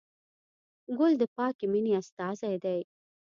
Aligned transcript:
ګل 0.97 1.13
د 1.21 1.23
پاکې 1.35 1.65
مینې 1.71 1.91
استازی 2.01 2.55
دی. 2.63 2.79